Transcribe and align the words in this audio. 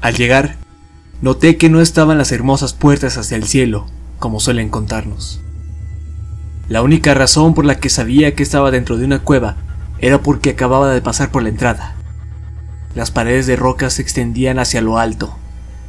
Al 0.00 0.14
llegar, 0.14 0.56
noté 1.22 1.56
que 1.56 1.68
no 1.68 1.80
estaban 1.80 2.18
las 2.18 2.30
hermosas 2.30 2.72
puertas 2.72 3.18
hacia 3.18 3.36
el 3.36 3.44
cielo, 3.44 3.86
como 4.18 4.38
suelen 4.38 4.68
contarnos. 4.68 5.40
La 6.68 6.82
única 6.82 7.14
razón 7.14 7.54
por 7.54 7.64
la 7.64 7.80
que 7.80 7.88
sabía 7.88 8.34
que 8.34 8.42
estaba 8.42 8.70
dentro 8.70 8.96
de 8.96 9.04
una 9.04 9.20
cueva 9.20 9.56
era 9.98 10.22
porque 10.22 10.50
acababa 10.50 10.92
de 10.92 11.00
pasar 11.00 11.30
por 11.30 11.42
la 11.42 11.48
entrada. 11.48 11.96
Las 12.94 13.10
paredes 13.10 13.46
de 13.46 13.56
roca 13.56 13.90
se 13.90 14.02
extendían 14.02 14.58
hacia 14.58 14.82
lo 14.82 14.98
alto, 14.98 15.36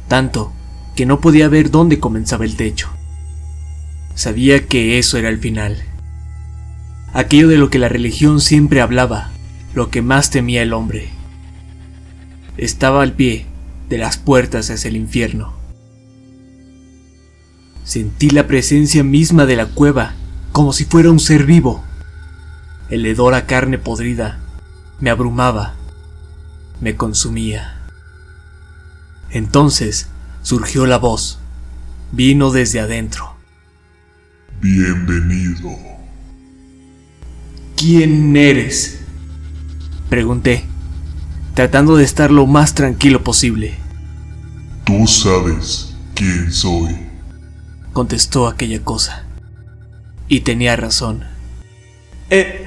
tanto 0.08 0.52
que 0.96 1.06
no 1.06 1.20
podía 1.20 1.48
ver 1.48 1.70
dónde 1.70 2.00
comenzaba 2.00 2.44
el 2.44 2.56
techo. 2.56 2.88
Sabía 4.14 4.66
que 4.66 4.98
eso 4.98 5.18
era 5.18 5.28
el 5.28 5.38
final. 5.38 5.76
Aquello 7.12 7.46
de 7.48 7.58
lo 7.58 7.70
que 7.70 7.78
la 7.78 7.88
religión 7.88 8.40
siempre 8.40 8.80
hablaba, 8.80 9.30
lo 9.72 9.90
que 9.90 10.02
más 10.02 10.30
temía 10.30 10.62
el 10.62 10.72
hombre. 10.72 11.10
Estaba 12.56 13.02
al 13.02 13.12
pie 13.12 13.46
de 13.90 13.98
las 13.98 14.16
puertas 14.16 14.70
hacia 14.70 14.88
el 14.88 14.96
infierno. 14.96 15.52
Sentí 17.84 18.30
la 18.30 18.46
presencia 18.46 19.02
misma 19.02 19.46
de 19.46 19.56
la 19.56 19.66
cueva, 19.66 20.14
como 20.52 20.72
si 20.72 20.84
fuera 20.84 21.10
un 21.10 21.18
ser 21.18 21.44
vivo. 21.44 21.82
El 22.88 23.04
hedor 23.04 23.34
a 23.34 23.46
carne 23.46 23.78
podrida 23.78 24.38
me 25.00 25.10
abrumaba, 25.10 25.74
me 26.80 26.94
consumía. 26.94 27.80
Entonces 29.28 30.06
surgió 30.42 30.86
la 30.86 30.98
voz, 30.98 31.40
vino 32.12 32.52
desde 32.52 32.78
adentro. 32.78 33.34
Bienvenido. 34.60 35.76
¿Quién 37.76 38.36
eres? 38.36 39.00
Pregunté, 40.08 40.64
tratando 41.54 41.96
de 41.96 42.04
estar 42.04 42.30
lo 42.30 42.46
más 42.46 42.74
tranquilo 42.74 43.24
posible. 43.24 43.79
Tú 44.90 45.06
sabes 45.06 45.94
quién 46.16 46.50
soy. 46.50 46.96
Contestó 47.92 48.48
aquella 48.48 48.82
cosa. 48.82 49.24
Y 50.26 50.40
tenía 50.40 50.74
razón. 50.74 51.22
E-, 52.28 52.66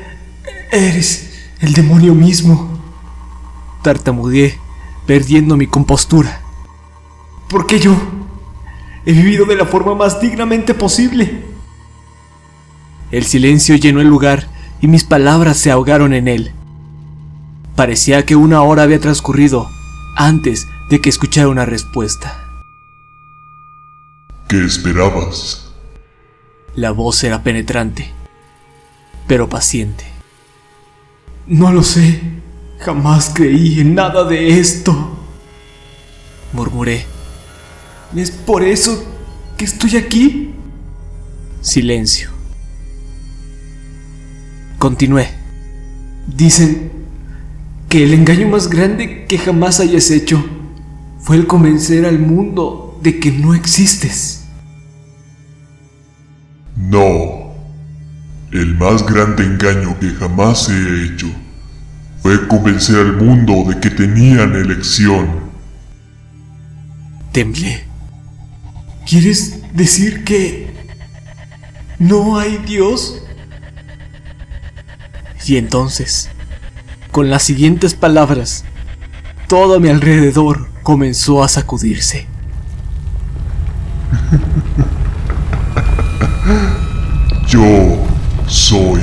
eres 0.72 1.50
el 1.60 1.74
demonio 1.74 2.16
mismo. 2.16 2.80
Tartamudeé, 3.82 4.58
perdiendo 5.06 5.58
mi 5.58 5.68
compostura. 5.68 6.40
¿Por 7.50 7.68
qué 7.68 7.82
yo? 7.82 7.94
He 9.06 9.12
vivido 9.12 9.46
de 9.46 9.58
la 9.58 9.66
forma 9.66 9.94
más 9.94 10.22
dignamente 10.22 10.74
posible. 10.74 11.44
El 13.12 13.26
silencio 13.26 13.76
llenó 13.76 14.00
el 14.00 14.08
lugar 14.08 14.48
y 14.80 14.88
mis 14.88 15.04
palabras 15.04 15.58
se 15.58 15.72
ahogaron 15.72 16.14
en 16.14 16.30
él. 16.30 16.54
Parecía 17.76 18.26
que 18.26 18.38
una 18.38 18.62
hora 18.62 18.84
había 18.84 19.02
transcurrido 19.02 19.68
antes 20.16 20.66
de 20.90 21.02
que 21.02 21.10
escuchara 21.10 21.48
una 21.48 21.66
respuesta. 21.66 22.48
¿Qué 24.48 24.64
esperabas? 24.64 25.72
La 26.76 26.92
voz 26.92 27.24
era 27.24 27.44
penetrante, 27.44 28.12
pero 29.28 29.50
paciente. 29.50 30.06
No 31.48 31.72
lo 31.72 31.84
sé. 31.84 32.22
Jamás 32.80 33.32
creí 33.34 33.80
en 33.80 33.96
nada 33.96 34.26
de 34.26 34.60
esto. 34.60 35.18
Murmuré. 36.52 37.06
¿Es 38.16 38.32
por 38.32 38.64
eso 38.64 39.04
que 39.58 39.66
estoy 39.66 39.98
aquí? 39.98 40.54
Silencio. 41.62 42.30
Continué. 44.78 45.30
Dicen 46.28 46.92
que 47.90 48.04
el 48.04 48.14
engaño 48.14 48.50
más 48.50 48.70
grande 48.70 49.26
que 49.26 49.38
jamás 49.38 49.80
hayas 49.80 50.12
hecho 50.12 50.44
fue 51.24 51.38
el 51.38 51.48
convencer 51.48 52.06
al 52.06 52.20
mundo 52.20 53.00
de 53.02 53.20
que 53.20 53.32
no 53.32 53.54
existes. 53.54 54.44
No. 56.76 57.54
El 58.52 58.76
más 58.78 59.06
grande 59.06 59.46
engaño 59.46 59.98
que 60.00 60.10
jamás 60.10 60.70
he 60.70 61.06
hecho 61.06 61.28
fue 62.22 62.46
convencer 62.48 62.98
al 62.98 63.16
mundo 63.16 63.64
de 63.68 63.80
que 63.80 63.90
tenían 63.90 64.54
elección. 64.54 65.52
Temblé. 67.32 67.86
¿Quieres 69.08 69.62
decir 69.74 70.26
que 70.26 70.74
no 72.00 72.38
hay 72.38 72.58
Dios? 72.68 73.24
Y 75.46 75.56
entonces, 75.56 76.30
con 77.12 77.30
las 77.30 77.44
siguientes 77.44 77.94
palabras, 77.94 78.66
todo 79.48 79.76
a 79.76 79.80
mi 79.80 79.90
alrededor 79.90 80.73
comenzó 80.84 81.42
a 81.42 81.48
sacudirse. 81.48 82.28
Yo 87.48 88.06
soy 88.48 89.02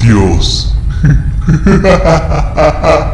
Dios. 0.00 0.74